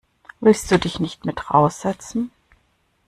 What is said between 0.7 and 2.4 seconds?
du dich nicht mit raus setzen?